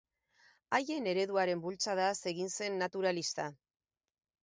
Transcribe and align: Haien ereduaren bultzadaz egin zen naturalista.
Haien 0.77 1.09
ereduaren 1.11 1.63
bultzadaz 1.67 2.17
egin 2.35 2.53
zen 2.57 2.83
naturalista. 2.85 3.51